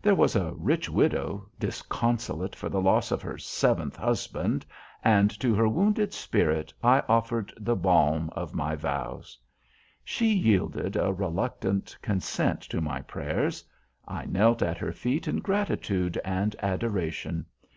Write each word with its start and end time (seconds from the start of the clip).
There 0.00 0.14
was 0.14 0.36
a 0.36 0.52
rich 0.54 0.88
widow 0.88 1.48
disconsolate 1.58 2.54
for 2.54 2.68
the 2.68 2.80
loss 2.80 3.10
of 3.10 3.22
her 3.22 3.36
seventh 3.36 3.96
husband, 3.96 4.64
and 5.02 5.32
to 5.40 5.52
her 5.56 5.66
wounded 5.66 6.12
spirit 6.12 6.72
I 6.80 7.02
offered 7.08 7.52
the 7.56 7.74
balm 7.74 8.30
of 8.36 8.54
my 8.54 8.76
vows. 8.76 9.36
She 10.04 10.32
yielded 10.32 10.94
a 10.94 11.12
reluctant 11.12 11.98
consent 12.02 12.60
to 12.60 12.80
my 12.80 13.00
prayers. 13.02 13.64
I 14.06 14.26
knelt 14.26 14.62
at 14.62 14.78
her 14.78 14.92
feet 14.92 15.26
in 15.26 15.38
gratitude 15.40 16.20
and 16.24 16.54
adoration. 16.62 17.44